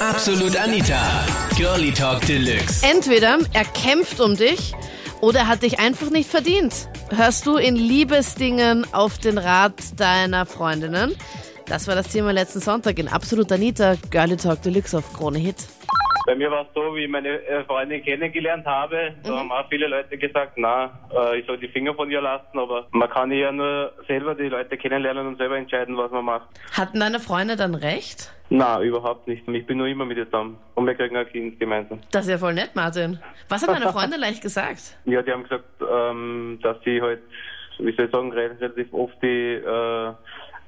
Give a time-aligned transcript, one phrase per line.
[0.00, 1.26] Absolut Anita.
[1.56, 2.86] Girlie Talk Deluxe.
[2.86, 4.72] Entweder er kämpft um dich
[5.20, 6.88] oder er hat dich einfach nicht verdient.
[7.10, 11.16] Hörst du in Liebesdingen auf den Rat deiner Freundinnen?
[11.66, 15.56] Das war das Thema letzten Sonntag in Absolut Anita, Girlie Talk Deluxe auf Krone Hit.
[16.28, 19.66] Bei mir war es so, wie ich meine äh, Freundin kennengelernt habe, da haben auch
[19.70, 23.32] viele Leute gesagt, na, äh, ich soll die Finger von ihr lassen, aber man kann
[23.32, 26.46] ja nur selber die Leute kennenlernen und selber entscheiden, was man macht.
[26.76, 28.30] Hatten deine Freunde dann recht?
[28.50, 29.48] Na, überhaupt nicht.
[29.48, 31.98] Ich bin nur immer mit ihr zusammen und wir kriegen ein Kind gemeinsam.
[32.10, 33.18] Das ist ja voll nett, Martin.
[33.48, 34.98] Was haben deine Freunde leicht gesagt?
[35.06, 37.20] Ja, die haben gesagt, ähm, dass sie halt,
[37.78, 40.12] wie soll ich sagen, relativ oft die äh,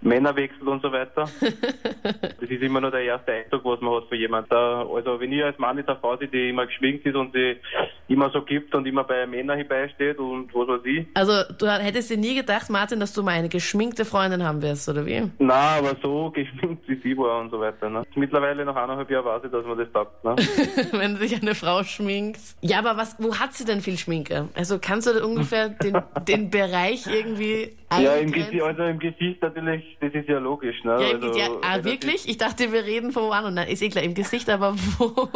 [0.00, 1.28] Männer wechselt und so weiter.
[2.02, 4.52] das ist immer nur der erste Eindruck, was man hat für jemanden.
[4.54, 7.56] Also wenn ich als Mann jetzt eine Frau sehe, die immer geschminkt ist und sie
[8.08, 11.06] immer so gibt und immer bei Männern herbeisteht und was weiß ich.
[11.14, 14.88] Also du hättest dir nie gedacht, Martin, dass du mal eine geschminkte Freundin haben wirst,
[14.88, 15.30] oder wie?
[15.38, 17.90] Na, aber so geschminkt wie sie war und so weiter.
[17.90, 18.04] Ne?
[18.14, 20.24] Mittlerweile nach eineinhalb Jahren weiß ich, dass man das taugt.
[20.24, 20.36] Ne?
[20.92, 22.40] wenn sich eine Frau schminkt.
[22.60, 24.48] Ja, aber was, wo hat sie denn viel Schminke?
[24.54, 29.40] Also kannst du da ungefähr den, den Bereich irgendwie ja, im Gesicht, also im Gesicht
[29.40, 30.82] natürlich, das ist ja logisch.
[30.84, 30.96] Ne?
[31.00, 32.28] Ja, also, ja ah, wirklich?
[32.28, 34.74] Ich dachte, wir reden von wo an und dann ist eh klar, im Gesicht, aber
[34.98, 35.28] wo?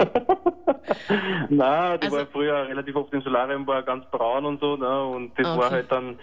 [1.48, 5.04] Nein, die also, war früher relativ oft im Solarium, war ganz braun und so, ne?
[5.04, 5.58] Und das okay.
[5.58, 6.18] war halt dann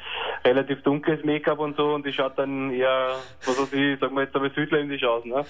[0.46, 4.24] relativ dunkles Make-up und so und die schaut dann eher, was weiß ich, sagen wir
[4.24, 5.36] jetzt aber südländisch aus, ne?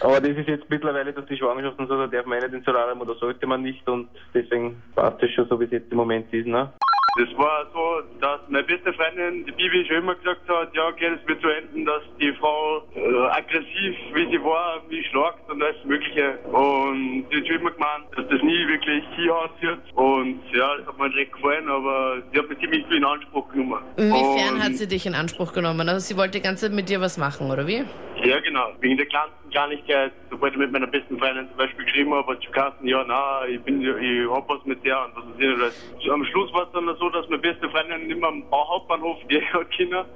[0.00, 2.54] aber das ist jetzt mittlerweile durch die Schwangerschaft und so, da darf man eh nicht
[2.54, 5.90] ins Solarium oder sollte man nicht und deswegen passt das schon so, wie es jetzt
[5.90, 6.72] im Moment ist, ne?
[7.18, 11.10] Das war so, dass meine beste Freundin, die Bibi, schon immer gesagt hat, ja, okay,
[11.16, 15.60] das wird so enden, dass die Frau äh, aggressiv, wie sie war, mich schlagt und
[15.60, 16.38] alles Mögliche.
[16.44, 17.07] Und
[17.46, 19.94] schon immer gemeint, dass das nie wirklich hier aussieht.
[19.94, 23.48] Und ja, das hat mir direkt gefallen, aber sie hat mich ziemlich viel in Anspruch
[23.50, 23.82] genommen.
[23.96, 25.88] Inwiefern und, hat sie dich in Anspruch genommen?
[25.88, 27.84] Also sie wollte die ganze Zeit mit dir was machen, oder wie?
[28.24, 28.72] Ja, genau.
[28.80, 32.40] Wegen der kleinsten Kleinigkeit, sobald ich mit meiner besten Freundin zum Beispiel geschrieben habe, hat
[32.40, 36.10] sie gesagt, ja, na, ich bin, ich hab was mit der und was ist nicht.
[36.10, 39.40] Am Schluss war es dann so, dass meine beste Freundin nicht mehr am Hauptbahnhof, die
[39.52, 40.06] hat Kinder,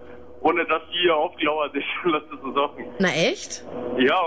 [0.40, 2.86] ohne dass sie ja aufgelauert ist, lass das so sagen.
[2.98, 3.64] Na echt?
[3.98, 4.20] Ja,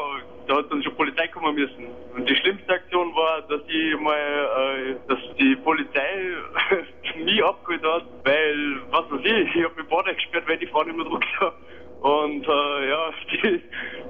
[0.48, 1.88] da hat dann schon Polizei kommen müssen.
[2.16, 6.36] Und die schlimmste Aktion war, dass ich mal, äh, dass die Polizei
[7.18, 10.84] mich abgeholt hat, weil, was weiß ich, ich hab mich Bade gesperrt, weil die Frau
[10.84, 11.54] nicht mehr druckt hat.
[12.02, 13.62] Und äh, ja, die,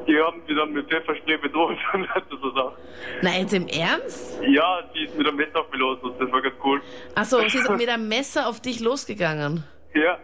[0.07, 2.07] die haben sie dann mit Pfefferspray bedroht und
[2.41, 2.73] so Sachen.
[3.21, 4.41] Nein, jetzt im Ernst?
[4.47, 6.81] Ja, die ist mit einem Messer auf mich los und das war ganz cool.
[7.15, 9.63] Achso, sie ist mit einem Messer auf dich losgegangen?
[9.93, 10.17] Ja.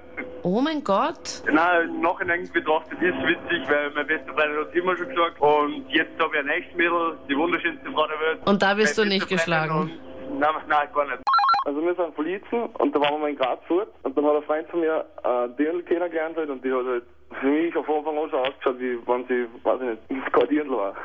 [0.44, 1.44] Oh mein Gott.
[1.52, 5.40] Nein, im Nachhinein betrachtet ist witzig, weil meine beste Freundin hat es immer schon gesagt.
[5.40, 8.40] Und jetzt habe ich ein nächstes Mädel, die wunderschönste Frau der Welt.
[8.46, 9.92] Und da wirst du nicht geschlagen?
[10.40, 11.20] nein, nein, gar nicht.
[11.66, 14.26] Also wir sind von Liezen und da waren wir mal in Graz fort und dann
[14.26, 17.04] hat ein Freund von mir äh, die kennengelernt halt und die hat halt
[17.40, 20.72] für mich auf Anfang an schon ausgeschaut, wie wenn sie, weiß ich nicht, ins Gardieren
[20.72, 20.96] war.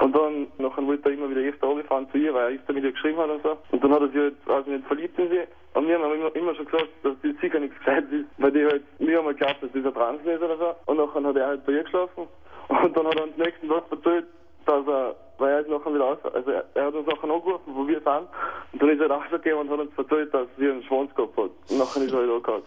[0.00, 2.84] Und dann, nachher wollte er immer wieder öfter runterfahren zu ihr, weil er öfter mit
[2.84, 3.56] ihr geschrieben hat und so.
[3.70, 5.40] Und dann hat er sich halt, also nicht verliebt in sie.
[5.74, 8.64] Und wir haben immer, immer schon gesagt, dass die sicher nichts gescheit ist, weil die
[8.64, 10.74] halt, wir haben halt geglaubt, dass dieser Transen ist oder so.
[10.86, 12.28] Und nachher hat er halt bei ihr geschlafen.
[12.68, 14.26] Und dann hat er uns nächsten Tag erzählt,
[14.66, 17.74] dass er, weil er ist nachher wieder aus, also er, er hat uns nachher angerufen,
[17.74, 18.28] wo wir sind.
[18.72, 21.50] Und dann ist er rausgegangen und hat uns erzählt, dass sie einen Schwanz gehabt hat.
[21.68, 22.64] Und nachher ist er halt angehört.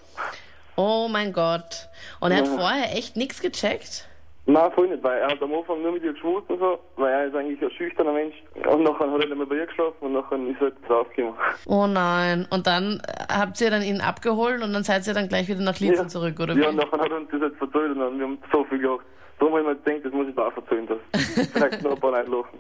[0.75, 1.87] Oh mein Gott.
[2.19, 4.08] Und er hat vorher echt nichts gecheckt?
[4.49, 7.13] Nein, voll nicht, weil er hat am Anfang nur mit ihr geschmust und so, weil
[7.13, 8.33] er ist eigentlich ein schüchterner Mensch.
[8.55, 11.35] Und nachher hat er nicht mehr bei ihr geschlafen und nachher ist er halt rausgekommen.
[11.67, 12.47] Oh nein.
[12.49, 12.99] Und dann
[13.29, 16.07] habt ihr dann ihn abgeholt und dann seid ihr dann gleich wieder nach Lietzen ja.
[16.07, 16.61] zurück, oder wie?
[16.61, 18.79] Ja, und nachher hat er uns das jetzt verzeiht und dann, wir haben so viel
[18.79, 19.05] gelacht.
[19.37, 21.99] Darum habe ich mir gedacht, das muss ich da auch verzeihen, dass vielleicht noch ein
[21.99, 22.59] paar Leute lachen.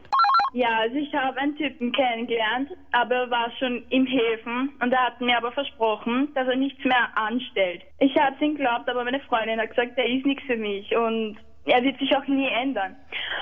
[0.53, 5.07] Ja, also ich habe einen Typen kennengelernt, aber er war schon im Häfen und er
[5.07, 7.81] hat mir aber versprochen, dass er nichts mehr anstellt.
[7.99, 10.95] Ich habe es ihm geglaubt, aber meine Freundin hat gesagt, er ist nichts für mich
[10.95, 11.37] und
[11.69, 12.95] er wird sich auch nie ändern.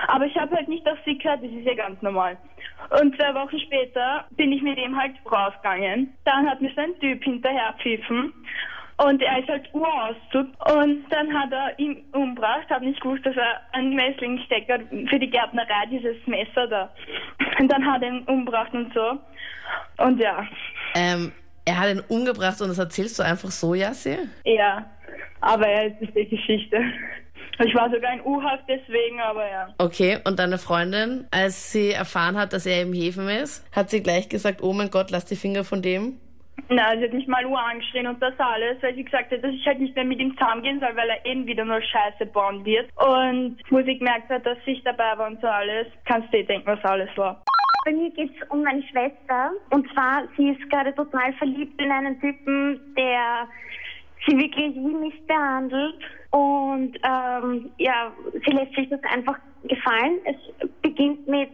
[0.08, 2.38] Aber ich habe halt nicht auf sie gehört, das ist ja ganz normal.
[3.00, 6.14] Und zwei Wochen später bin ich mit ihm halt rausgegangen.
[6.26, 8.34] Dann hat mir so ein Typ hinterher pfiffen
[8.98, 10.48] und er ist halt Urauszug.
[10.72, 15.30] Und dann hat er ihn umgebracht, hat nicht gewusst, dass er einen Messlingstecker für die
[15.30, 16.90] Gärtnerei, dieses Messer da.
[17.60, 19.20] Und dann hat er ihn umgebracht und so.
[20.04, 20.48] Und ja.
[20.96, 21.32] Ähm,
[21.66, 24.18] er hat ihn umgebracht und das erzählst du einfach so, Jassi?
[24.46, 24.86] Ja,
[25.42, 26.82] aber es ist die Geschichte.
[27.60, 29.74] Ich war sogar in U-Haft deswegen, aber ja.
[29.80, 34.04] Okay, und deine Freundin, als sie erfahren hat, dass er im Häfen ist, hat sie
[34.04, 36.20] gleich gesagt, oh mein Gott, lass die Finger von dem?
[36.70, 39.54] Na, sie hat mich mal Uhr angeschrien und das alles, weil sie gesagt hat, dass
[39.54, 42.66] ich halt nicht mehr mit ihm zusammengehen soll, weil er eben wieder nur Scheiße bauen
[42.66, 42.90] wird.
[42.98, 46.46] Und wo sie gemerkt hat, dass ich dabei war und so alles, kannst du dir
[46.46, 47.42] denken, was alles war.
[47.86, 49.52] Bei mir geht es um meine Schwester.
[49.70, 53.48] Und zwar, sie ist gerade total verliebt in einen Typen, der
[54.26, 55.96] sie wirklich wie mich behandelt.
[56.32, 58.12] Und ähm, ja,
[58.46, 60.20] sie lässt sich das einfach gefallen.
[60.26, 61.52] Es beginnt mit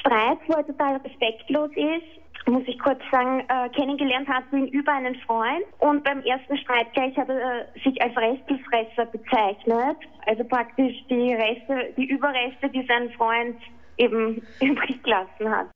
[0.00, 2.20] Streit, wo er total respektlos ist
[2.50, 6.92] muss ich kurz sagen, äh, kennengelernt hat ihn über einen Freund und beim ersten Streit
[6.92, 9.96] gleich hat er äh, sich als Restelfresser bezeichnet.
[10.26, 13.56] Also praktisch die Reste, die Überreste, die sein Freund
[13.98, 15.68] eben übrig gelassen hat.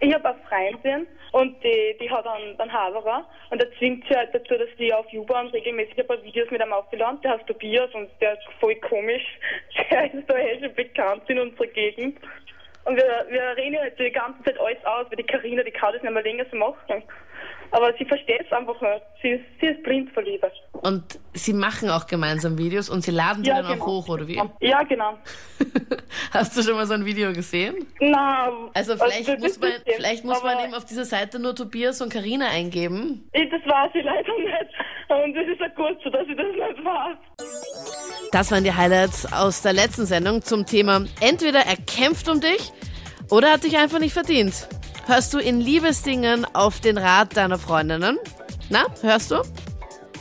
[0.00, 4.14] Ich habe eine Freundin und die, die hat einen, einen Haverer und der zwingt sie
[4.14, 7.20] halt dazu, dass die auf U-Bahn regelmäßig ein paar Videos mit einem aufgeladen.
[7.22, 9.24] Der heißt Tobias und der ist voll komisch.
[9.90, 12.18] Der ist da eh schon bekannt in unserer Gegend.
[12.88, 15.92] Und wir, wir reden halt die ganze Zeit alles aus, weil die Karina, die kann
[15.92, 17.02] das nicht mehr länger so machen.
[17.70, 19.02] Aber sie versteht es einfach nicht.
[19.20, 20.50] Sie ist, sie ist blind vor Liebe.
[20.72, 23.82] Und sie machen auch gemeinsam Videos und sie laden die Ja, dann genau.
[23.82, 24.40] auch hoch, oder wie?
[24.60, 25.18] Ja, genau.
[26.32, 27.86] Hast du schon mal so ein Video gesehen?
[28.00, 31.54] Na, Also vielleicht das muss man, es vielleicht muss man eben auf dieser Seite nur
[31.54, 33.28] Tobias und Karina eingeben.
[33.34, 34.72] Das weiß ich leider nicht.
[35.08, 37.16] Und das ist ja gut so, dass ich das nicht weiß.
[38.32, 42.72] Das waren die Highlights aus der letzten Sendung zum Thema entweder er kämpft um dich
[43.30, 44.68] oder hat dich einfach nicht verdient.
[45.06, 48.18] Hörst du in Liebesdingen auf den Rat deiner Freundinnen?
[48.68, 49.42] Na, hörst du?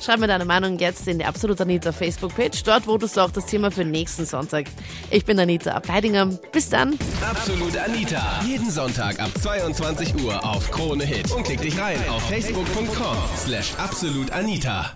[0.02, 2.64] Schreib mir deine Meinung jetzt in die Absolut Anita Facebook-Page.
[2.64, 4.68] Dort votest du auch das Thema für nächsten Sonntag.
[5.10, 6.28] Ich bin Anita Ableidinger.
[6.52, 6.98] Bis dann.
[7.28, 8.42] Absolut Anita.
[8.46, 11.32] Jeden Sonntag ab 22 Uhr auf Krone Hit.
[11.32, 14.94] Und klick dich rein auf facebook.com slash absolutanita.